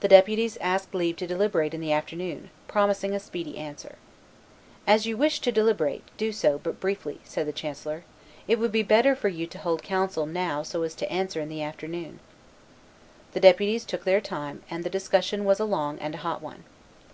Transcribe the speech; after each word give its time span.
The 0.00 0.08
deputies 0.08 0.58
asked 0.58 0.94
leave 0.94 1.16
to 1.16 1.26
deliberate 1.26 1.72
in 1.72 1.80
the 1.80 1.90
afternoon, 1.90 2.50
promising 2.66 3.14
a 3.14 3.18
speedy 3.18 3.56
answer. 3.56 3.96
"As 4.86 5.06
you 5.06 5.16
wish 5.16 5.40
to 5.40 5.50
deliberate, 5.50 6.02
do 6.18 6.32
so, 6.32 6.58
but 6.62 6.80
briefly," 6.80 7.20
said 7.24 7.46
the 7.48 7.52
chancellor; 7.52 8.04
"it 8.46 8.58
would 8.58 8.72
be 8.72 8.82
better 8.82 9.16
for 9.16 9.28
you 9.30 9.46
to 9.46 9.56
hold 9.56 9.82
counsel 9.82 10.26
now 10.26 10.62
so 10.62 10.82
as 10.82 10.94
to 10.96 11.10
answer 11.10 11.40
in 11.40 11.48
the 11.48 11.62
afternoon." 11.62 12.20
The 13.32 13.40
deputies 13.40 13.86
took 13.86 14.04
their 14.04 14.20
time; 14.20 14.64
and 14.68 14.84
the 14.84 14.90
discussion 14.90 15.46
was 15.46 15.58
a 15.60 15.64
long 15.64 15.98
and 15.98 16.14
a 16.16 16.18
hot 16.18 16.42
one. 16.42 16.64